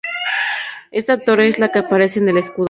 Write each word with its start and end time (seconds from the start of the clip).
Ésta 0.89 1.19
torre 1.25 1.47
es 1.47 1.59
la 1.59 1.69
que 1.71 1.77
aparece 1.77 2.17
en 2.19 2.29
el 2.29 2.37
escudo. 2.39 2.59